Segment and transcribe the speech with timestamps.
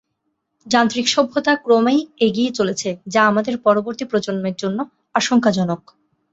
[0.67, 4.79] যান্ত্রিক সভ্যতা ক্রমেই এগিয়ে চলেছে যা আমাদের পরবর্তী প্রজন্মের জন্য
[5.15, 5.81] আশঙ্কাজনক।